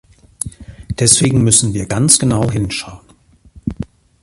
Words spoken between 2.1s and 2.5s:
genau